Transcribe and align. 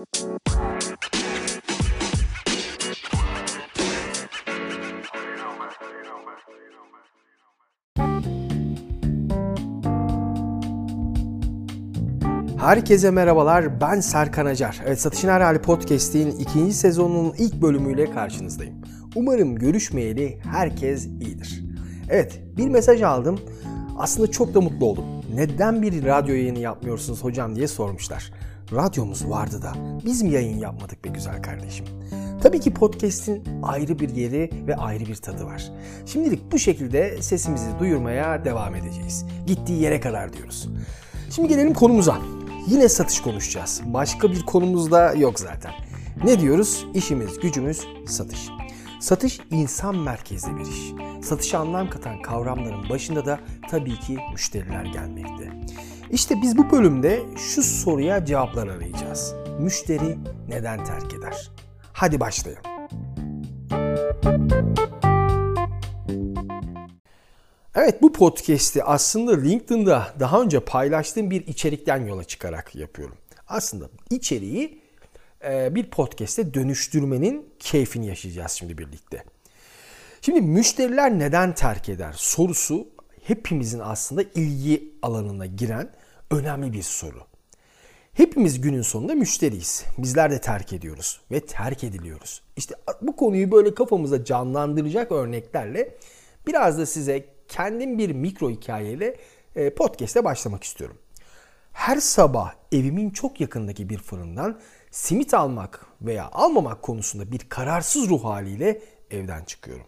Herkese 0.00 0.16
merhabalar, 13.10 13.80
ben 13.80 14.00
Serkan 14.00 14.46
Acar. 14.46 14.80
Evet, 14.86 15.00
Satışın 15.00 15.28
Her 15.28 15.40
Hali 15.40 15.58
Podcast'in 15.58 16.30
ikinci 16.30 16.74
sezonunun 16.74 17.34
ilk 17.38 17.62
bölümüyle 17.62 18.10
karşınızdayım. 18.10 18.74
Umarım 19.16 19.56
görüşmeyeli 19.56 20.38
herkes 20.52 21.06
iyidir. 21.06 21.64
Evet, 22.10 22.40
bir 22.56 22.68
mesaj 22.68 23.02
aldım. 23.02 23.40
Aslında 23.98 24.30
çok 24.30 24.54
da 24.54 24.60
mutlu 24.60 24.86
oldum. 24.86 25.04
Neden 25.34 25.82
bir 25.82 26.04
radyo 26.04 26.34
yayını 26.34 26.58
yapmıyorsunuz 26.58 27.24
hocam 27.24 27.56
diye 27.56 27.68
sormuşlar. 27.68 28.32
Radyomuz 28.72 29.28
vardı 29.28 29.62
da 29.62 29.72
biz 30.04 30.22
mi 30.22 30.30
yayın 30.30 30.58
yapmadık 30.58 31.04
be 31.04 31.08
güzel 31.08 31.42
kardeşim? 31.42 31.86
Tabii 32.42 32.60
ki 32.60 32.74
podcast'in 32.74 33.42
ayrı 33.62 33.98
bir 33.98 34.08
yeri 34.08 34.50
ve 34.66 34.76
ayrı 34.76 35.06
bir 35.06 35.16
tadı 35.16 35.44
var. 35.44 35.70
Şimdilik 36.06 36.52
bu 36.52 36.58
şekilde 36.58 37.22
sesimizi 37.22 37.78
duyurmaya 37.78 38.44
devam 38.44 38.74
edeceğiz. 38.74 39.24
Gittiği 39.46 39.82
yere 39.82 40.00
kadar 40.00 40.32
diyoruz. 40.32 40.68
Şimdi 41.30 41.48
gelelim 41.48 41.74
konumuza. 41.74 42.18
Yine 42.68 42.88
satış 42.88 43.20
konuşacağız. 43.20 43.80
Başka 43.84 44.32
bir 44.32 44.42
konumuz 44.46 44.90
da 44.90 45.12
yok 45.12 45.40
zaten. 45.40 45.72
Ne 46.24 46.40
diyoruz? 46.40 46.86
İşimiz, 46.94 47.40
gücümüz 47.40 47.86
satış. 48.06 48.48
Satış 49.00 49.40
insan 49.50 49.96
merkezli 49.96 50.56
bir 50.56 50.62
iş. 50.66 50.92
Satışa 51.26 51.58
anlam 51.58 51.90
katan 51.90 52.22
kavramların 52.22 52.88
başında 52.88 53.26
da 53.26 53.40
tabii 53.70 54.00
ki 54.00 54.18
müşteriler 54.32 54.84
gelmekte. 54.84 55.52
İşte 56.12 56.42
biz 56.42 56.58
bu 56.58 56.70
bölümde 56.70 57.22
şu 57.36 57.62
soruya 57.62 58.24
cevaplar 58.24 58.68
arayacağız. 58.68 59.34
Müşteri 59.60 60.18
neden 60.48 60.84
terk 60.84 61.14
eder? 61.14 61.50
Hadi 61.92 62.20
başlayalım. 62.20 62.62
Evet 67.74 68.02
bu 68.02 68.12
podcast'i 68.12 68.84
aslında 68.84 69.40
LinkedIn'da 69.40 70.14
daha 70.20 70.42
önce 70.42 70.60
paylaştığım 70.60 71.30
bir 71.30 71.46
içerikten 71.46 72.06
yola 72.06 72.24
çıkarak 72.24 72.74
yapıyorum. 72.74 73.16
Aslında 73.48 73.88
içeriği 74.10 74.82
e, 75.44 75.74
bir 75.74 75.90
podcast'e 75.90 76.54
dönüştürmenin 76.54 77.48
keyfini 77.58 78.06
yaşayacağız 78.06 78.52
şimdi 78.52 78.78
birlikte. 78.78 79.24
Şimdi 80.20 80.40
müşteriler 80.40 81.18
neden 81.18 81.54
terk 81.54 81.88
eder 81.88 82.12
sorusu 82.16 82.88
hepimizin 83.22 83.80
aslında 83.80 84.22
ilgi 84.22 84.92
alanına 85.02 85.46
giren 85.46 85.90
önemli 86.30 86.72
bir 86.72 86.82
soru. 86.82 87.22
Hepimiz 88.12 88.60
günün 88.60 88.82
sonunda 88.82 89.14
müşteriyiz. 89.14 89.84
Bizler 89.98 90.30
de 90.30 90.40
terk 90.40 90.72
ediyoruz 90.72 91.20
ve 91.30 91.40
terk 91.40 91.84
ediliyoruz. 91.84 92.42
İşte 92.56 92.74
bu 93.02 93.16
konuyu 93.16 93.52
böyle 93.52 93.74
kafamıza 93.74 94.24
canlandıracak 94.24 95.12
örneklerle 95.12 95.94
biraz 96.46 96.78
da 96.78 96.86
size 96.86 97.24
kendim 97.48 97.98
bir 97.98 98.10
mikro 98.10 98.50
hikayeyle 98.50 99.16
e, 99.56 99.74
podcast'e 99.74 100.24
başlamak 100.24 100.64
istiyorum. 100.64 100.98
Her 101.72 101.96
sabah 101.96 102.54
evimin 102.72 103.10
çok 103.10 103.40
yakındaki 103.40 103.88
bir 103.88 103.98
fırından 103.98 104.60
simit 104.90 105.34
almak 105.34 105.86
veya 106.02 106.28
almamak 106.32 106.82
konusunda 106.82 107.32
bir 107.32 107.38
kararsız 107.38 108.08
ruh 108.08 108.24
haliyle 108.24 108.82
evden 109.10 109.44
çıkıyorum. 109.44 109.86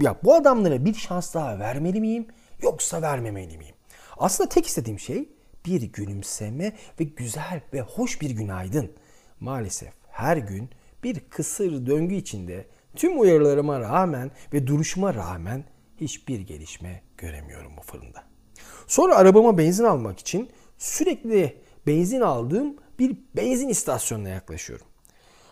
Ya 0.00 0.16
bu 0.24 0.34
adamlara 0.34 0.84
bir 0.84 0.94
şans 0.94 1.34
daha 1.34 1.58
vermeli 1.58 2.00
miyim 2.00 2.26
yoksa 2.62 3.02
vermemeli 3.02 3.58
miyim? 3.58 3.74
Aslında 4.18 4.48
tek 4.48 4.66
istediğim 4.66 4.98
şey 4.98 5.28
bir 5.66 5.82
gülümseme 5.82 6.72
ve 7.00 7.04
güzel 7.04 7.60
ve 7.72 7.80
hoş 7.80 8.20
bir 8.20 8.30
günaydın. 8.30 8.92
Maalesef 9.40 9.92
her 10.08 10.36
gün 10.36 10.70
bir 11.04 11.20
kısır 11.20 11.86
döngü 11.86 12.14
içinde 12.14 12.66
tüm 12.96 13.20
uyarılarıma 13.20 13.80
rağmen 13.80 14.30
ve 14.52 14.66
duruşuma 14.66 15.14
rağmen 15.14 15.64
hiçbir 16.00 16.40
gelişme 16.40 17.02
göremiyorum 17.18 17.72
bu 17.76 17.82
fırında. 17.82 18.24
Sonra 18.86 19.16
arabama 19.16 19.58
benzin 19.58 19.84
almak 19.84 20.18
için 20.18 20.50
sürekli 20.78 21.62
benzin 21.86 22.20
aldığım 22.20 22.76
bir 22.98 23.16
benzin 23.36 23.68
istasyonuna 23.68 24.28
yaklaşıyorum. 24.28 24.86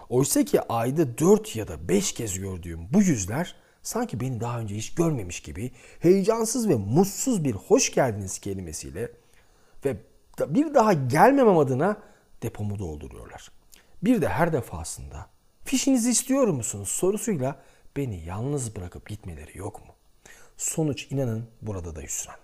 Oysa 0.08 0.44
ki 0.44 0.60
ayda 0.60 1.18
4 1.18 1.56
ya 1.56 1.68
da 1.68 1.88
5 1.88 2.12
kez 2.12 2.38
gördüğüm 2.38 2.92
bu 2.92 3.02
yüzler 3.02 3.56
sanki 3.82 4.20
beni 4.20 4.40
daha 4.40 4.60
önce 4.60 4.74
hiç 4.76 4.94
görmemiş 4.94 5.40
gibi 5.40 5.70
heyecansız 6.00 6.68
ve 6.68 6.74
mutsuz 6.74 7.44
bir 7.44 7.52
hoş 7.52 7.94
geldiniz 7.94 8.38
kelimesiyle 8.38 9.12
ve 9.84 9.96
bir 10.46 10.74
daha 10.74 10.92
gelmemem 10.92 11.58
adına 11.58 11.96
depomu 12.42 12.78
dolduruyorlar. 12.78 13.50
Bir 14.02 14.22
de 14.22 14.28
her 14.28 14.52
defasında 14.52 15.26
fişinizi 15.64 16.10
istiyor 16.10 16.48
musunuz 16.48 16.88
sorusuyla 16.88 17.62
beni 17.96 18.24
yalnız 18.24 18.76
bırakıp 18.76 19.08
gitmeleri 19.08 19.58
yok 19.58 19.86
mu? 19.86 19.94
Sonuç 20.56 21.12
inanın 21.12 21.44
burada 21.62 21.96
da 21.96 22.00
hüsran. 22.00 22.36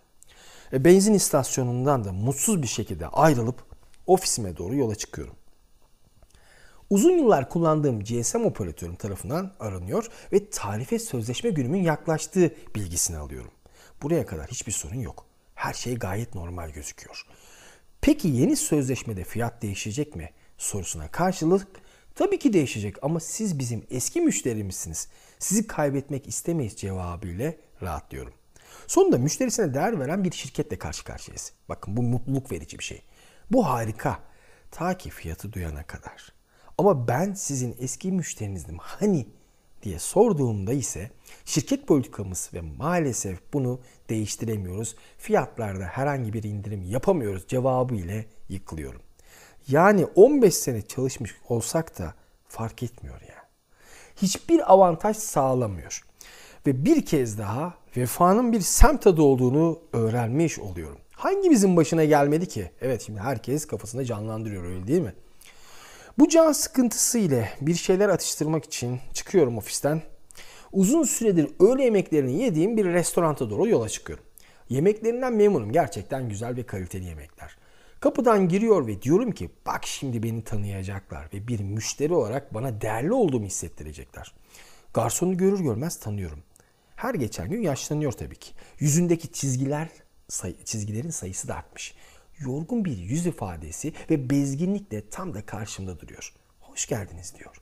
E, 0.72 0.84
benzin 0.84 1.14
istasyonundan 1.14 2.04
da 2.04 2.12
mutsuz 2.12 2.62
bir 2.62 2.66
şekilde 2.66 3.06
ayrılıp 3.06 3.64
ofisime 4.06 4.56
doğru 4.56 4.76
yola 4.76 4.94
çıkıyorum. 4.94 5.36
Uzun 6.90 7.10
yıllar 7.10 7.48
kullandığım 7.48 8.00
GSM 8.00 8.44
operatörüm 8.44 8.96
tarafından 8.96 9.52
aranıyor 9.60 10.08
ve 10.32 10.50
tarife 10.50 10.98
sözleşme 10.98 11.50
günümün 11.50 11.82
yaklaştığı 11.82 12.54
bilgisini 12.74 13.16
alıyorum. 13.16 13.50
Buraya 14.02 14.26
kadar 14.26 14.46
hiçbir 14.46 14.72
sorun 14.72 15.00
yok. 15.00 15.26
Her 15.64 15.74
şey 15.74 15.94
gayet 15.94 16.34
normal 16.34 16.70
gözüküyor. 16.70 17.26
Peki 18.00 18.28
yeni 18.28 18.56
sözleşmede 18.56 19.24
fiyat 19.24 19.62
değişecek 19.62 20.16
mi 20.16 20.30
sorusuna 20.58 21.10
karşılık 21.10 21.66
tabii 22.14 22.38
ki 22.38 22.52
değişecek 22.52 23.04
ama 23.04 23.20
siz 23.20 23.58
bizim 23.58 23.86
eski 23.90 24.20
müşterimizsiniz. 24.20 25.08
Sizi 25.38 25.66
kaybetmek 25.66 26.28
istemeyiz 26.28 26.76
cevabıyla 26.76 27.54
rahatlıyorum. 27.82 28.32
Sonunda 28.86 29.18
müşterisine 29.18 29.74
değer 29.74 30.00
veren 30.00 30.24
bir 30.24 30.32
şirketle 30.32 30.78
karşı 30.78 31.04
karşıyayız. 31.04 31.52
Bakın 31.68 31.96
bu 31.96 32.02
mutluluk 32.02 32.52
verici 32.52 32.78
bir 32.78 32.84
şey. 32.84 33.02
Bu 33.50 33.66
harika. 33.66 34.18
Ta 34.70 34.98
ki 34.98 35.10
fiyatı 35.10 35.52
duyana 35.52 35.86
kadar. 35.86 36.32
Ama 36.78 37.08
ben 37.08 37.32
sizin 37.32 37.76
eski 37.78 38.12
müşterinizdim 38.12 38.78
hani 38.78 39.26
diye 39.84 39.98
sorduğumda 39.98 40.72
ise 40.72 41.10
şirket 41.44 41.86
politikamız 41.86 42.50
ve 42.54 42.60
maalesef 42.60 43.38
bunu 43.52 43.80
değiştiremiyoruz. 44.08 44.96
Fiyatlarda 45.18 45.84
herhangi 45.84 46.32
bir 46.32 46.42
indirim 46.42 46.82
yapamıyoruz 46.82 47.48
cevabı 47.48 47.94
ile 47.94 48.26
yıkılıyorum. 48.48 49.00
Yani 49.68 50.06
15 50.14 50.54
sene 50.54 50.82
çalışmış 50.82 51.34
olsak 51.48 51.98
da 51.98 52.14
fark 52.48 52.82
etmiyor 52.82 53.20
ya. 53.20 53.44
Hiçbir 54.16 54.72
avantaj 54.72 55.16
sağlamıyor. 55.16 56.04
Ve 56.66 56.84
bir 56.84 57.06
kez 57.06 57.38
daha 57.38 57.74
vefanın 57.96 58.52
bir 58.52 58.60
semt 58.60 59.06
adı 59.06 59.22
olduğunu 59.22 59.78
öğrenmiş 59.92 60.58
oluyorum. 60.58 60.98
Hangimizin 61.12 61.76
başına 61.76 62.04
gelmedi 62.04 62.48
ki? 62.48 62.70
Evet 62.80 63.02
şimdi 63.06 63.20
herkes 63.20 63.66
kafasında 63.66 64.04
canlandırıyor 64.04 64.64
öyle 64.64 64.86
değil 64.86 65.02
mi? 65.02 65.14
Bu 66.18 66.28
can 66.28 66.52
sıkıntısı 66.52 67.18
ile 67.18 67.52
bir 67.60 67.74
şeyler 67.74 68.08
atıştırmak 68.08 68.64
için 68.64 69.00
çıkıyorum 69.12 69.58
ofisten. 69.58 70.02
Uzun 70.72 71.02
süredir 71.02 71.48
öğle 71.60 71.84
yemeklerini 71.84 72.42
yediğim 72.42 72.76
bir 72.76 72.84
restoranta 72.84 73.50
doğru 73.50 73.68
yola 73.68 73.88
çıkıyorum. 73.88 74.24
Yemeklerinden 74.68 75.32
memnunum. 75.32 75.72
Gerçekten 75.72 76.28
güzel 76.28 76.56
ve 76.56 76.62
kaliteli 76.62 77.04
yemekler. 77.04 77.56
Kapıdan 78.00 78.48
giriyor 78.48 78.86
ve 78.86 79.02
diyorum 79.02 79.32
ki 79.32 79.50
bak 79.66 79.86
şimdi 79.86 80.22
beni 80.22 80.44
tanıyacaklar 80.44 81.28
ve 81.34 81.48
bir 81.48 81.60
müşteri 81.60 82.14
olarak 82.14 82.54
bana 82.54 82.80
değerli 82.80 83.12
olduğumu 83.12 83.46
hissettirecekler. 83.46 84.34
Garsonu 84.94 85.36
görür 85.36 85.60
görmez 85.60 86.00
tanıyorum. 86.00 86.42
Her 86.96 87.14
geçen 87.14 87.50
gün 87.50 87.62
yaşlanıyor 87.62 88.12
tabii 88.12 88.36
ki. 88.36 88.52
Yüzündeki 88.78 89.32
çizgiler 89.32 89.88
say 90.28 90.56
çizgilerin 90.64 91.10
sayısı 91.10 91.48
da 91.48 91.54
artmış. 91.54 91.94
Yorgun 92.38 92.84
bir 92.84 92.98
yüz 92.98 93.26
ifadesi 93.26 93.92
ve 94.10 94.30
bezginlikle 94.30 95.08
tam 95.08 95.34
da 95.34 95.46
karşımda 95.46 96.00
duruyor. 96.00 96.32
Hoş 96.60 96.86
geldiniz 96.86 97.34
diyor. 97.38 97.56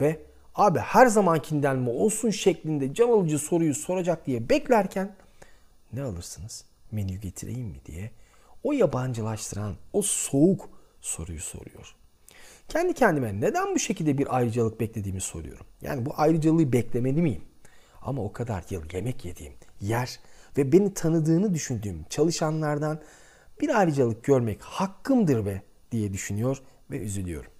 Ve 0.00 0.22
abi 0.54 0.78
her 0.78 1.06
zamankinden 1.06 1.78
mi 1.78 1.90
olsun 1.90 2.30
şeklinde 2.30 2.94
can 2.94 3.08
alıcı 3.08 3.38
soruyu 3.38 3.74
soracak 3.74 4.26
diye 4.26 4.48
beklerken 4.48 5.16
ne 5.92 6.02
alırsınız? 6.02 6.64
Menü 6.92 7.16
getireyim 7.16 7.66
mi 7.66 7.80
diye 7.86 8.10
o 8.64 8.72
yabancılaştıran, 8.72 9.76
o 9.92 10.02
soğuk 10.02 10.68
soruyu 11.00 11.40
soruyor. 11.40 11.94
Kendi 12.68 12.94
kendime 12.94 13.40
neden 13.40 13.74
bu 13.74 13.78
şekilde 13.78 14.18
bir 14.18 14.36
ayrıcalık 14.36 14.80
beklediğimi 14.80 15.20
soruyorum. 15.20 15.66
Yani 15.82 16.06
bu 16.06 16.10
ayrıcalığı 16.16 16.72
beklemeli 16.72 17.22
miyim? 17.22 17.42
Ama 18.02 18.22
o 18.22 18.32
kadar 18.32 18.64
yıl 18.70 18.82
yemek 18.92 19.24
yediğim 19.24 19.52
yer 19.80 20.20
ve 20.56 20.72
beni 20.72 20.94
tanıdığını 20.94 21.54
düşündüğüm 21.54 22.04
çalışanlardan 22.10 23.00
bir 23.60 23.78
ayrıcalık 23.78 24.24
görmek 24.24 24.62
hakkımdır 24.62 25.44
ve 25.44 25.62
diye 25.92 26.12
düşünüyor 26.12 26.62
ve 26.90 26.98
üzülüyorum. 26.98 27.50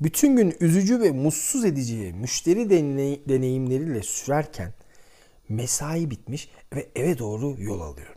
Bütün 0.00 0.36
gün 0.36 0.56
üzücü 0.60 1.00
ve 1.00 1.10
mutsuz 1.10 1.64
edici 1.64 2.12
müşteri 2.12 2.70
deneyimleriyle 3.28 4.02
sürerken 4.02 4.72
mesai 5.48 6.10
bitmiş 6.10 6.50
ve 6.74 6.88
eve 6.96 7.18
doğru 7.18 7.56
yol 7.58 7.80
alıyorum. 7.80 8.14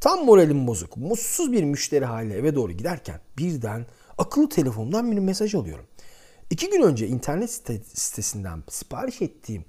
Tam 0.00 0.24
moralim 0.24 0.66
bozuk, 0.66 0.96
mutsuz 0.96 1.52
bir 1.52 1.64
müşteri 1.64 2.04
haline 2.04 2.34
eve 2.34 2.54
doğru 2.54 2.72
giderken 2.72 3.20
birden 3.38 3.86
akıllı 4.18 4.48
telefonumdan 4.48 5.12
bir 5.12 5.18
mesaj 5.18 5.54
alıyorum. 5.54 5.86
İki 6.50 6.70
gün 6.70 6.82
önce 6.82 7.06
internet 7.06 7.50
sitesinden 7.94 8.62
sipariş 8.68 9.22
ettiğim 9.22 9.64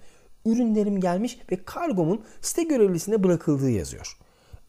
ürünlerim 0.46 1.00
gelmiş 1.00 1.40
ve 1.52 1.64
kargomun 1.66 2.24
site 2.42 2.64
görevlisine 2.64 3.24
bırakıldığı 3.24 3.72
yazıyor. 3.72 4.18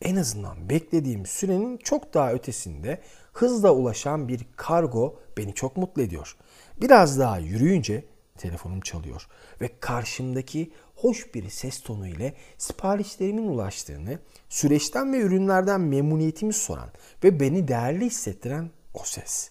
En 0.03 0.17
azından 0.17 0.71
beklediğim 0.71 1.27
sürenin 1.27 1.77
çok 1.77 2.15
daha 2.15 2.33
ötesinde 2.33 3.01
hızla 3.33 3.73
ulaşan 3.73 4.29
bir 4.29 4.47
kargo 4.57 5.19
beni 5.37 5.55
çok 5.55 5.77
mutlu 5.77 6.03
ediyor. 6.03 6.37
Biraz 6.81 7.19
daha 7.19 7.39
yürüyünce 7.39 8.05
telefonum 8.39 8.81
çalıyor 8.81 9.27
ve 9.61 9.71
karşımdaki 9.81 10.73
hoş 10.97 11.35
bir 11.35 11.49
ses 11.49 11.83
tonu 11.83 12.09
ile 12.09 12.35
siparişlerimin 12.59 13.49
ulaştığını, 13.49 14.19
süreçten 14.49 15.13
ve 15.13 15.19
ürünlerden 15.19 15.81
memnuniyetimi 15.81 16.53
soran 16.53 16.89
ve 17.25 17.41
beni 17.41 17.69
değerli 17.69 18.07
hissettiren 18.07 18.71
o 18.95 19.03
ses. 19.05 19.51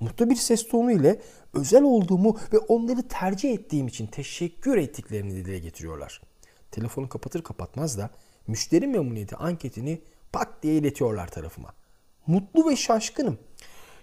Mutlu 0.00 0.30
bir 0.30 0.36
ses 0.36 0.68
tonu 0.68 0.92
ile 0.92 1.20
özel 1.54 1.82
olduğumu 1.82 2.38
ve 2.52 2.58
onları 2.58 3.08
tercih 3.08 3.52
ettiğim 3.52 3.88
için 3.88 4.06
teşekkür 4.06 4.76
ettiklerini 4.76 5.36
dile 5.36 5.58
getiriyorlar. 5.58 6.22
Telefonu 6.70 7.08
kapatır 7.08 7.42
kapatmaz 7.42 7.98
da 7.98 8.10
müşteri 8.46 8.86
memnuniyeti 8.86 9.36
anketini 9.36 10.02
pat 10.32 10.48
diye 10.62 10.74
iletiyorlar 10.74 11.28
tarafıma. 11.28 11.74
Mutlu 12.26 12.70
ve 12.70 12.76
şaşkınım. 12.76 13.38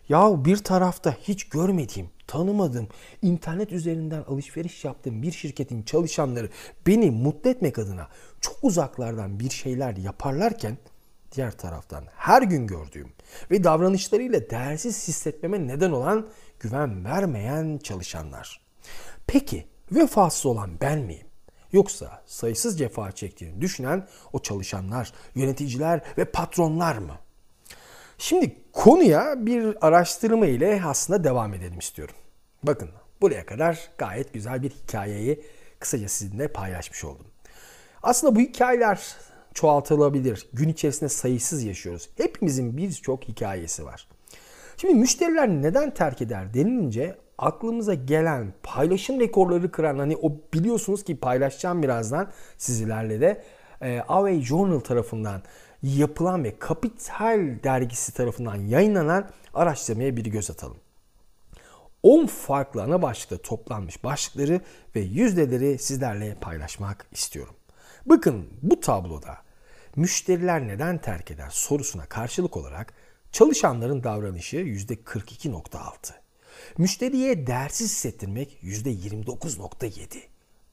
Ya 0.09 0.45
bir 0.45 0.57
tarafta 0.57 1.11
hiç 1.21 1.49
görmediğim, 1.49 2.09
tanımadığım, 2.27 2.87
internet 3.21 3.71
üzerinden 3.71 4.23
alışveriş 4.23 4.85
yaptığım 4.85 5.21
bir 5.21 5.31
şirketin 5.31 5.83
çalışanları 5.83 6.49
beni 6.87 7.11
mutlu 7.11 7.49
etmek 7.49 7.79
adına 7.79 8.07
çok 8.41 8.57
uzaklardan 8.61 9.39
bir 9.39 9.49
şeyler 9.49 9.97
yaparlarken 9.97 10.77
diğer 11.35 11.51
taraftan 11.51 12.03
her 12.15 12.41
gün 12.41 12.67
gördüğüm 12.67 13.09
ve 13.51 13.63
davranışlarıyla 13.63 14.49
değersiz 14.49 15.07
hissetmeme 15.07 15.67
neden 15.67 15.91
olan 15.91 16.27
güven 16.59 17.05
vermeyen 17.05 17.77
çalışanlar. 17.77 18.61
Peki 19.27 19.67
vefasız 19.91 20.45
olan 20.45 20.71
ben 20.81 20.99
miyim? 20.99 21.26
Yoksa 21.71 22.21
sayısız 22.25 22.79
cefa 22.79 23.11
çektiğini 23.11 23.61
düşünen 23.61 24.07
o 24.33 24.39
çalışanlar, 24.39 25.13
yöneticiler 25.35 26.01
ve 26.17 26.25
patronlar 26.25 26.97
mı? 26.97 27.15
Şimdi 28.17 28.55
konuya 28.73 29.45
bir 29.45 29.87
araştırma 29.87 30.45
ile 30.45 30.81
aslında 30.85 31.23
devam 31.23 31.53
edelim 31.53 31.79
istiyorum. 31.79 32.15
Bakın 32.63 32.89
buraya 33.21 33.45
kadar 33.45 33.89
gayet 33.97 34.33
güzel 34.33 34.63
bir 34.63 34.69
hikayeyi 34.69 35.43
kısaca 35.79 36.07
sizinle 36.07 36.47
paylaşmış 36.47 37.03
oldum. 37.03 37.27
Aslında 38.03 38.35
bu 38.35 38.39
hikayeler 38.39 39.15
çoğaltılabilir. 39.53 40.49
Gün 40.53 40.69
içerisinde 40.69 41.09
sayısız 41.09 41.63
yaşıyoruz. 41.63 42.09
Hepimizin 42.17 42.77
birçok 42.77 43.23
hikayesi 43.23 43.85
var. 43.85 44.07
Şimdi 44.77 44.93
müşteriler 44.93 45.47
neden 45.47 45.93
terk 45.93 46.21
eder 46.21 46.53
denilince 46.53 47.17
aklımıza 47.37 47.93
gelen 47.93 48.53
paylaşım 48.63 49.19
rekorları 49.19 49.71
kıran 49.71 49.99
hani 49.99 50.17
o 50.21 50.31
biliyorsunuz 50.53 51.03
ki 51.03 51.19
paylaşacağım 51.19 51.83
birazdan 51.83 52.31
sizlerle 52.57 53.21
de 53.21 53.43
e, 53.81 53.99
Away 53.99 54.41
Journal 54.41 54.79
tarafından 54.79 55.41
yapılan 55.83 56.43
ve 56.43 56.59
Kapital 56.59 57.63
dergisi 57.63 58.13
tarafından 58.13 58.55
yayınlanan 58.55 59.29
araştırmaya 59.53 60.17
bir 60.17 60.25
göz 60.25 60.51
atalım. 60.51 60.77
10 62.03 62.25
farklı 62.25 62.83
ana 62.83 63.01
başlıkta 63.01 63.37
toplanmış 63.37 64.03
başlıkları 64.03 64.61
ve 64.95 64.99
yüzdeleri 64.99 65.77
sizlerle 65.77 66.37
paylaşmak 66.41 67.07
istiyorum. 67.11 67.55
Bakın 68.05 68.47
bu 68.61 68.79
tabloda 68.79 69.37
müşteriler 69.95 70.67
neden 70.67 70.97
terk 70.97 71.31
eder 71.31 71.49
sorusuna 71.49 72.05
karşılık 72.05 72.57
olarak 72.57 72.93
çalışanların 73.31 74.03
davranışı 74.03 74.57
%42.6. 74.57 76.26
Müşteriye 76.77 77.47
değersiz 77.47 77.91
hissettirmek 77.91 78.57
%29.7. 78.63 80.05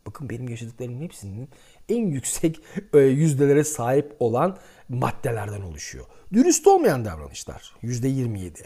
Bakın 0.06 0.30
benim 0.30 0.48
yaşadıklarımın 0.48 1.02
hepsinin 1.02 1.48
en 1.88 2.06
yüksek 2.06 2.60
e, 2.94 2.98
yüzdelere 2.98 3.64
sahip 3.64 4.16
olan 4.20 4.58
maddelerden 4.88 5.60
oluşuyor. 5.60 6.06
Dürüst 6.32 6.66
olmayan 6.66 7.04
davranışlar 7.04 7.74
%27. 7.82 8.64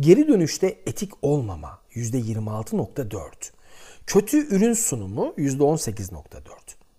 Geri 0.00 0.28
dönüşte 0.28 0.66
etik 0.86 1.12
olmama 1.22 1.78
%26.4. 1.94 3.30
Kötü 4.06 4.56
ürün 4.56 4.72
sunumu 4.72 5.34
%18.4. 5.38 6.40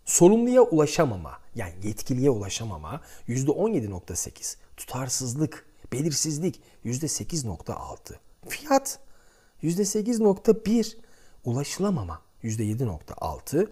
Sorumluya 0.05 0.61
ulaşamama 0.61 1.39
yani 1.55 1.73
yetkiliye 1.83 2.29
ulaşamama 2.29 3.01
%17.8. 3.27 4.57
Tutarsızlık, 4.77 5.65
belirsizlik 5.93 6.61
%8.6. 6.85 8.13
Fiyat 8.49 8.99
%8.1. 9.63 10.97
Ulaşılamama 11.45 12.21
%7.6. 12.43 13.67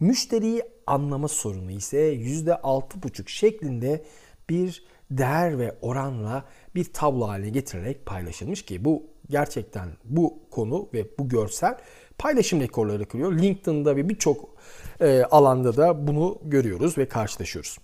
Müşteriyi 0.00 0.62
anlama 0.86 1.28
sorunu 1.28 1.70
ise 1.70 2.14
%6.5 2.14 3.28
şeklinde 3.28 4.04
bir 4.48 4.84
değer 5.10 5.58
ve 5.58 5.76
oranla 5.82 6.44
bir 6.74 6.92
tablo 6.92 7.28
haline 7.28 7.50
getirilerek 7.50 8.06
paylaşılmış 8.06 8.64
ki 8.64 8.84
bu 8.84 9.02
gerçekten 9.30 9.88
bu 10.04 10.38
konu 10.50 10.88
ve 10.94 11.06
bu 11.18 11.28
görsel 11.28 11.78
paylaşım 12.18 12.60
rekorları 12.60 13.08
kırıyor. 13.08 13.32
LinkedIn'da 13.32 13.96
ve 13.96 14.08
birçok 14.08 14.56
e, 15.00 15.22
alanda 15.22 15.76
da 15.76 16.06
bunu 16.06 16.38
görüyoruz 16.44 16.98
ve 16.98 17.08
karşılaşıyoruz. 17.08 17.78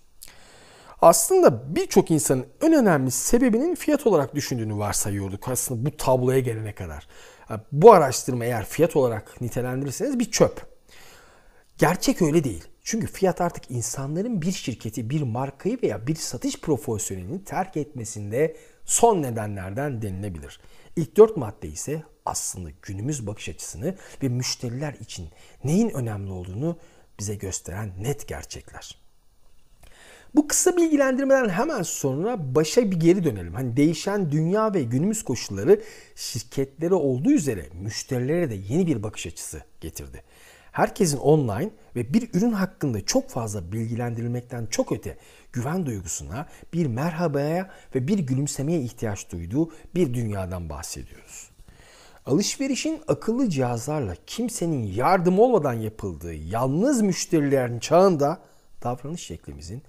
Aslında 1.01 1.75
birçok 1.75 2.11
insanın 2.11 2.45
en 2.61 2.73
önemli 2.73 3.11
sebebinin 3.11 3.75
fiyat 3.75 4.07
olarak 4.07 4.35
düşündüğünü 4.35 4.77
varsayıyorduk 4.77 5.47
aslında 5.49 5.85
bu 5.85 5.97
tabloya 5.97 6.39
gelene 6.39 6.75
kadar. 6.75 7.07
Bu 7.71 7.91
araştırma 7.91 8.45
eğer 8.45 8.65
fiyat 8.65 8.95
olarak 8.95 9.41
nitelendirirseniz 9.41 10.19
bir 10.19 10.31
çöp. 10.31 10.77
Gerçek 11.77 12.21
öyle 12.21 12.43
değil. 12.43 12.63
Çünkü 12.83 13.07
fiyat 13.07 13.41
artık 13.41 13.71
insanların 13.71 14.41
bir 14.41 14.51
şirketi, 14.51 15.09
bir 15.09 15.21
markayı 15.21 15.81
veya 15.83 16.07
bir 16.07 16.15
satış 16.15 16.61
profesyonelini 16.61 17.43
terk 17.43 17.77
etmesinde 17.77 18.55
son 18.85 19.21
nedenlerden 19.21 20.01
denilebilir. 20.01 20.59
İlk 20.95 21.17
dört 21.17 21.37
madde 21.37 21.67
ise 21.67 22.03
aslında 22.25 22.69
günümüz 22.81 23.27
bakış 23.27 23.49
açısını 23.49 23.95
ve 24.23 24.27
müşteriler 24.29 24.93
için 24.93 25.29
neyin 25.63 25.89
önemli 25.89 26.31
olduğunu 26.31 26.77
bize 27.19 27.35
gösteren 27.35 28.03
net 28.03 28.27
gerçekler. 28.27 29.06
Bu 30.35 30.47
kısa 30.47 30.77
bilgilendirmeden 30.77 31.49
hemen 31.49 31.81
sonra 31.81 32.55
başa 32.55 32.91
bir 32.91 32.99
geri 32.99 33.23
dönelim. 33.23 33.53
Hani 33.53 33.77
değişen 33.77 34.31
dünya 34.31 34.73
ve 34.73 34.83
günümüz 34.83 35.23
koşulları 35.23 35.81
şirketlere 36.15 36.93
olduğu 36.93 37.31
üzere 37.31 37.65
müşterilere 37.73 38.49
de 38.49 38.55
yeni 38.55 38.87
bir 38.87 39.03
bakış 39.03 39.27
açısı 39.27 39.61
getirdi. 39.81 40.23
Herkesin 40.71 41.17
online 41.17 41.69
ve 41.95 42.13
bir 42.13 42.29
ürün 42.33 42.51
hakkında 42.51 43.05
çok 43.05 43.29
fazla 43.29 43.71
bilgilendirilmekten 43.71 44.65
çok 44.65 44.91
öte 44.91 45.17
güven 45.53 45.85
duygusuna, 45.85 46.47
bir 46.73 46.85
merhabaya 46.85 47.69
ve 47.95 48.07
bir 48.07 48.19
gülümsemeye 48.19 48.81
ihtiyaç 48.81 49.31
duyduğu 49.31 49.71
bir 49.95 50.13
dünyadan 50.13 50.69
bahsediyoruz. 50.69 51.49
Alışverişin 52.25 53.01
akıllı 53.07 53.49
cihazlarla 53.49 54.15
kimsenin 54.27 54.83
yardım 54.83 55.39
olmadan 55.39 55.73
yapıldığı 55.73 56.33
yalnız 56.33 57.01
müşterilerin 57.01 57.79
çağında 57.79 58.41
davranış 58.83 59.21
şeklimizin 59.21 59.83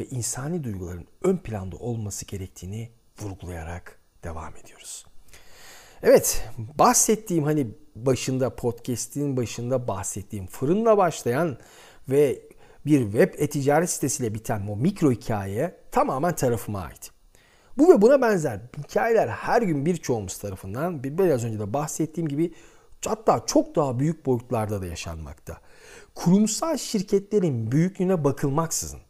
ve 0.00 0.06
insani 0.06 0.64
duyguların 0.64 1.06
ön 1.22 1.36
planda 1.36 1.76
olması 1.76 2.26
gerektiğini 2.26 2.90
vurgulayarak 3.20 3.98
devam 4.24 4.56
ediyoruz. 4.56 5.06
Evet, 6.02 6.48
bahsettiğim 6.58 7.44
hani 7.44 7.66
başında 7.96 8.56
podcast'in 8.56 9.36
başında 9.36 9.88
bahsettiğim 9.88 10.46
fırınla 10.46 10.96
başlayan 10.96 11.58
ve 12.08 12.42
bir 12.86 13.02
web 13.02 13.34
e-ticaret 13.38 13.90
sitesiyle 13.90 14.34
biten 14.34 14.66
o 14.66 14.76
mikro 14.76 15.10
hikaye 15.12 15.76
tamamen 15.90 16.34
tarafıma 16.34 16.80
ait. 16.80 17.10
Bu 17.78 17.92
ve 17.92 18.02
buna 18.02 18.22
benzer 18.22 18.60
hikayeler 18.78 19.28
her 19.28 19.62
gün 19.62 19.86
birçoğumuz 19.86 20.38
tarafından 20.38 21.04
biraz 21.04 21.44
önce 21.44 21.58
de 21.58 21.72
bahsettiğim 21.72 22.28
gibi 22.28 22.54
hatta 23.06 23.46
çok 23.46 23.76
daha 23.76 23.98
büyük 23.98 24.26
boyutlarda 24.26 24.82
da 24.82 24.86
yaşanmakta. 24.86 25.60
Kurumsal 26.14 26.76
şirketlerin 26.76 27.72
büyüklüğüne 27.72 28.24
bakılmaksızın 28.24 29.00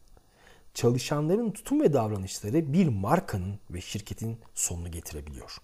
çalışanların 0.75 1.51
tutum 1.51 1.81
ve 1.81 1.93
davranışları 1.93 2.73
bir 2.73 2.89
markanın 2.89 3.59
ve 3.71 3.81
şirketin 3.81 4.39
sonunu 4.55 4.91
getirebiliyor. 4.91 5.57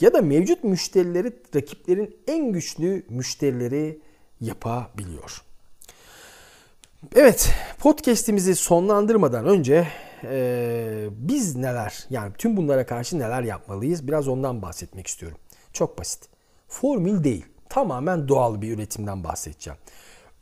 Ya 0.00 0.12
da 0.12 0.22
mevcut 0.22 0.64
müşterileri 0.64 1.32
rakiplerin 1.54 2.16
en 2.26 2.52
güçlü 2.52 3.06
müşterileri 3.08 4.00
yapabiliyor. 4.40 5.42
Evet, 7.16 7.52
podcast'imizi 7.78 8.54
sonlandırmadan 8.54 9.46
önce 9.46 9.88
e, 10.24 11.08
biz 11.12 11.56
neler, 11.56 12.06
yani 12.10 12.32
tüm 12.38 12.56
bunlara 12.56 12.86
karşı 12.86 13.18
neler 13.18 13.42
yapmalıyız? 13.42 14.08
Biraz 14.08 14.28
ondan 14.28 14.62
bahsetmek 14.62 15.06
istiyorum. 15.06 15.38
Çok 15.72 15.98
basit. 15.98 16.28
Formül 16.68 17.24
değil, 17.24 17.46
tamamen 17.68 18.28
doğal 18.28 18.62
bir 18.62 18.72
üretimden 18.76 19.24
bahsedeceğim. 19.24 19.78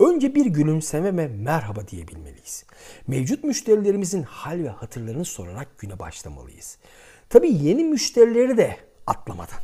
Önce 0.01 0.35
bir 0.35 0.47
gülümseme 0.47 1.17
ve 1.17 1.29
merhaba 1.29 1.89
diyebilmeliyiz. 1.89 2.65
Mevcut 3.07 3.45
müşterilerimizin 3.45 4.23
hal 4.23 4.59
ve 4.59 4.69
hatırlarını 4.69 5.25
sorarak 5.25 5.79
güne 5.79 5.99
başlamalıyız. 5.99 6.79
Tabii 7.29 7.55
yeni 7.55 7.85
müşterileri 7.85 8.57
de 8.57 8.77
atlamadan. 9.07 9.59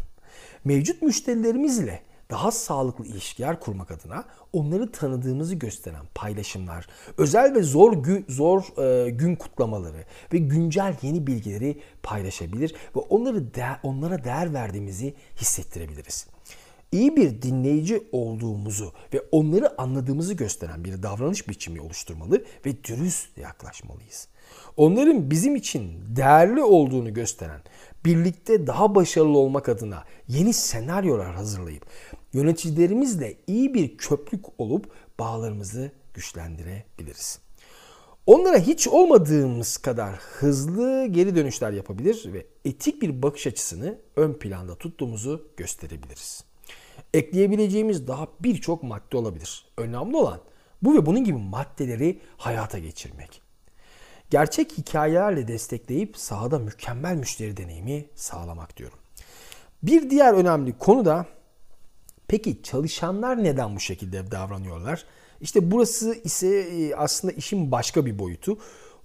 Mevcut 0.65 1.03
müşterilerimizle 1.03 2.03
daha 2.31 2.51
sağlıklı 2.51 3.07
ilişkiler 3.07 3.61
kurmak 3.61 3.91
adına 3.91 4.25
onları 4.53 4.93
tanıdığımızı 4.93 5.55
gösteren 5.55 6.05
paylaşımlar, 6.15 6.87
özel 7.19 7.55
ve 7.55 7.63
zor 7.63 7.93
gün, 7.93 8.25
zor 8.29 8.83
e, 8.83 9.11
gün 9.11 9.37
kutlamaları 9.37 10.05
ve 10.33 10.39
güncel 10.39 10.97
yeni 11.03 11.27
bilgileri 11.27 11.81
paylaşabilir 12.03 12.75
ve 12.97 13.01
onları 13.01 13.55
de, 13.55 13.67
onlara 13.83 14.25
değer 14.25 14.55
verdiğimizi 14.55 15.15
hissettirebiliriz. 15.37 16.34
İyi 16.93 17.17
bir 17.17 17.43
dinleyici 17.43 18.03
olduğumuzu 18.13 18.93
ve 19.15 19.21
onları 19.33 19.81
anladığımızı 19.81 20.35
gösteren 20.35 20.85
bir 20.85 21.03
davranış 21.03 21.49
biçimi 21.49 21.81
oluşturmalı 21.81 22.45
ve 22.67 22.85
dürüst 22.85 23.39
yaklaşmalıyız. 23.39 24.29
Onların 24.77 25.31
bizim 25.31 25.57
için 25.57 25.93
değerli 26.17 26.63
olduğunu 26.63 27.15
gösteren, 27.15 27.61
birlikte 28.05 28.67
daha 28.67 28.95
başarılı 28.95 29.39
olmak 29.39 29.69
adına 29.69 30.05
yeni 30.29 30.53
senaryolar 30.53 31.35
hazırlayıp 31.35 31.87
yöneticilerimizle 32.33 33.37
iyi 33.47 33.75
bir 33.75 33.97
köprük 33.97 34.45
olup 34.59 34.93
bağlarımızı 35.19 35.91
güçlendirebiliriz. 36.15 37.39
Onlara 38.27 38.59
hiç 38.59 38.89
olmadığımız 38.89 39.77
kadar 39.77 40.17
hızlı 40.17 41.07
geri 41.07 41.37
dönüşler 41.37 41.73
yapabilir 41.73 42.33
ve 42.33 42.47
etik 42.65 43.03
bir 43.03 43.23
bakış 43.23 43.47
açısını 43.47 43.99
ön 44.17 44.33
planda 44.33 44.75
tuttuğumuzu 44.75 45.49
gösterebiliriz. 45.57 46.45
Ekleyebileceğimiz 47.15 48.09
daha 48.09 48.29
birçok 48.41 48.83
madde 48.83 49.17
olabilir. 49.17 49.67
Önemli 49.77 50.17
olan 50.17 50.41
bu 50.83 50.95
ve 50.95 51.07
bunun 51.07 51.25
gibi 51.25 51.39
maddeleri 51.39 52.21
hayata 52.37 52.79
geçirmek. 52.79 53.43
Gerçek 54.31 54.79
hikayelerle 54.79 55.49
destekleyip 55.49 56.17
sahada 56.17 56.59
mükemmel 56.59 57.17
müşteri 57.17 57.57
deneyimi 57.57 58.05
sağlamak 58.15 58.77
diyorum. 58.77 58.99
Bir 59.83 60.11
diğer 60.11 60.35
önemli 60.35 60.79
konu 60.79 61.05
da 61.05 61.27
peki 62.29 62.63
çalışanlar 62.63 63.45
neden 63.45 63.77
bu 63.77 63.81
şekilde 63.81 64.31
davranıyorlar? 64.31 65.05
İşte 65.41 65.71
burası 65.71 66.15
ise 66.25 66.49
e, 66.49 66.95
aslında 66.95 67.33
işin 67.35 67.71
başka 67.73 68.07
bir 68.07 68.19
boyutu 68.19 68.59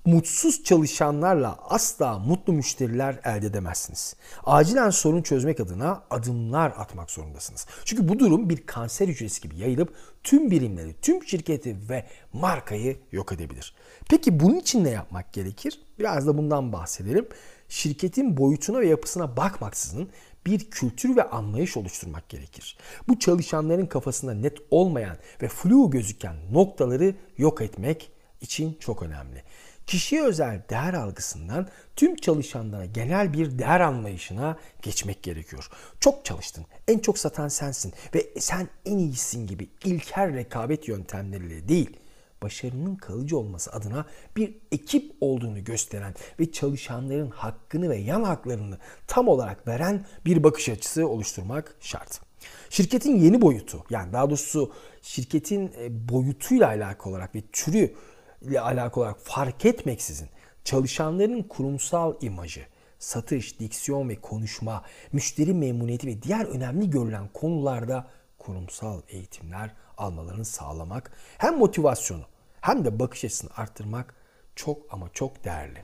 mutsuz 0.05 0.63
çalışanlarla 0.63 1.57
asla 1.69 2.19
mutlu 2.19 2.53
müşteriler 2.53 3.19
elde 3.23 3.45
edemezsiniz. 3.45 4.15
Acilen 4.43 4.89
sorun 4.89 5.21
çözmek 5.21 5.59
adına 5.59 6.03
adımlar 6.09 6.73
atmak 6.77 7.11
zorundasınız. 7.11 7.67
Çünkü 7.85 8.07
bu 8.07 8.19
durum 8.19 8.49
bir 8.49 8.65
kanser 8.65 9.07
hücresi 9.07 9.41
gibi 9.41 9.57
yayılıp 9.57 9.93
tüm 10.23 10.51
birimleri, 10.51 10.95
tüm 11.01 11.23
şirketi 11.23 11.77
ve 11.89 12.05
markayı 12.33 12.97
yok 13.11 13.31
edebilir. 13.31 13.75
Peki 14.09 14.39
bunun 14.39 14.59
için 14.59 14.83
ne 14.83 14.89
yapmak 14.89 15.33
gerekir? 15.33 15.79
Biraz 15.99 16.27
da 16.27 16.37
bundan 16.37 16.73
bahsedelim. 16.73 17.27
Şirketin 17.69 18.37
boyutuna 18.37 18.79
ve 18.79 18.87
yapısına 18.87 19.37
bakmaksızın 19.37 20.09
bir 20.45 20.71
kültür 20.71 21.15
ve 21.15 21.23
anlayış 21.23 21.77
oluşturmak 21.77 22.29
gerekir. 22.29 22.77
Bu 23.07 23.19
çalışanların 23.19 23.85
kafasında 23.85 24.33
net 24.33 24.57
olmayan 24.71 25.17
ve 25.41 25.47
flu 25.47 25.89
gözüken 25.89 26.35
noktaları 26.51 27.15
yok 27.37 27.61
etmek 27.61 28.11
için 28.41 28.77
çok 28.79 29.03
önemli 29.03 29.43
kişiye 29.89 30.23
özel 30.23 30.61
değer 30.69 30.93
algısından 30.93 31.67
tüm 31.95 32.15
çalışanlara 32.15 32.85
genel 32.85 33.33
bir 33.33 33.59
değer 33.59 33.79
anlayışına 33.79 34.57
geçmek 34.81 35.23
gerekiyor. 35.23 35.69
Çok 35.99 36.25
çalıştın, 36.25 36.65
en 36.87 36.99
çok 36.99 37.17
satan 37.17 37.47
sensin 37.47 37.93
ve 38.15 38.29
sen 38.39 38.67
en 38.85 38.97
iyisin 38.97 39.47
gibi 39.47 39.69
ilker 39.83 40.33
rekabet 40.33 40.87
yöntemleriyle 40.87 41.67
değil, 41.67 41.97
başarının 42.43 42.95
kalıcı 42.95 43.37
olması 43.37 43.71
adına 43.71 44.05
bir 44.37 44.55
ekip 44.71 45.15
olduğunu 45.21 45.63
gösteren 45.63 46.15
ve 46.39 46.51
çalışanların 46.51 47.29
hakkını 47.29 47.89
ve 47.89 47.97
yan 47.97 48.23
haklarını 48.23 48.77
tam 49.07 49.27
olarak 49.27 49.67
veren 49.67 50.05
bir 50.25 50.43
bakış 50.43 50.69
açısı 50.69 51.07
oluşturmak 51.07 51.75
şart. 51.79 52.21
Şirketin 52.69 53.15
yeni 53.15 53.41
boyutu 53.41 53.83
yani 53.89 54.13
daha 54.13 54.29
doğrusu 54.29 54.73
şirketin 55.01 55.71
e, 55.79 56.09
boyutuyla 56.09 56.67
alakalı 56.67 57.13
olarak 57.13 57.35
ve 57.35 57.41
türü 57.51 57.95
ile 58.41 58.61
alakalı 58.61 59.03
olarak 59.03 59.19
fark 59.19 59.65
etmeksizin 59.65 60.29
çalışanların 60.63 61.43
kurumsal 61.43 62.13
imajı, 62.21 62.65
satış, 62.99 63.59
diksiyon 63.59 64.09
ve 64.09 64.15
konuşma, 64.15 64.83
müşteri 65.13 65.53
memnuniyeti 65.53 66.07
ve 66.07 66.21
diğer 66.21 66.45
önemli 66.45 66.89
görülen 66.89 67.27
konularda 67.33 68.07
kurumsal 68.37 69.01
eğitimler 69.07 69.71
almalarını 69.97 70.45
sağlamak 70.45 71.11
hem 71.37 71.57
motivasyonu 71.57 72.23
hem 72.61 72.85
de 72.85 72.99
bakış 72.99 73.25
açısını 73.25 73.49
arttırmak 73.57 74.15
çok 74.55 74.77
ama 74.89 75.09
çok 75.13 75.43
değerli. 75.43 75.83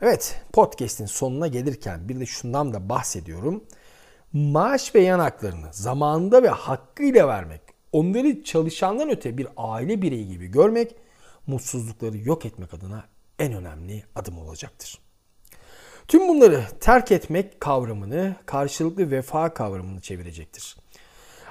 Evet 0.00 0.40
podcast'in 0.52 1.06
sonuna 1.06 1.46
gelirken 1.46 2.08
bir 2.08 2.20
de 2.20 2.26
şundan 2.26 2.74
da 2.74 2.88
bahsediyorum. 2.88 3.64
Maaş 4.32 4.94
ve 4.94 5.00
yan 5.00 5.18
haklarını 5.18 5.72
zamanında 5.72 6.42
ve 6.42 6.48
hakkıyla 6.48 7.28
vermek, 7.28 7.60
onları 7.92 8.44
çalışandan 8.44 9.10
öte 9.10 9.38
bir 9.38 9.48
aile 9.56 10.02
bireyi 10.02 10.28
gibi 10.28 10.46
görmek 10.46 10.96
mutsuzlukları 11.46 12.18
yok 12.18 12.46
etmek 12.46 12.74
adına 12.74 13.04
en 13.38 13.52
önemli 13.52 14.04
adım 14.14 14.38
olacaktır. 14.38 14.98
Tüm 16.08 16.28
bunları 16.28 16.66
terk 16.80 17.12
etmek 17.12 17.60
kavramını 17.60 18.36
karşılıklı 18.46 19.10
vefa 19.10 19.54
kavramını 19.54 20.00
çevirecektir. 20.00 20.76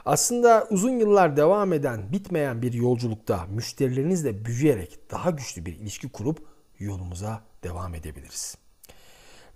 Aslında 0.06 0.68
uzun 0.70 1.00
yıllar 1.00 1.38
devam 1.38 1.74
eden, 1.74 2.12
bitmeyen 2.12 2.62
bir 2.62 2.74
yolculukta 2.74 3.46
müşterilerinizle 3.46 4.46
büyüyerek 4.46 5.12
daha 5.12 5.30
güçlü 5.30 5.66
bir 5.66 5.74
ilişki 5.76 6.10
kurup 6.10 6.48
yolumuza 6.80 7.42
devam 7.64 7.96
edebiliriz. 7.96 8.58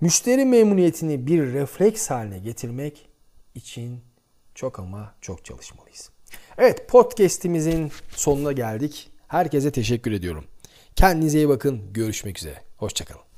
Müşteri 0.02 0.46
memnuniyetini 0.46 1.28
bir 1.28 1.54
refleks 1.54 2.10
haline 2.10 2.40
getirmek 2.40 3.10
için 3.56 4.02
çok 4.56 4.80
ama 4.80 5.14
çok 5.22 5.46
çalışmalıyız. 5.46 6.10
Evet 6.58 6.90
podcast'imizin 6.90 7.92
sonuna 8.10 8.52
geldik. 8.52 9.12
Herkese 9.28 9.72
teşekkür 9.72 10.12
ediyorum. 10.12 10.46
Kendinize 10.96 11.38
iyi 11.38 11.50
bakın. 11.50 11.94
Görüşmek 11.94 12.38
üzere. 12.38 12.62
Hoşçakalın. 12.78 13.35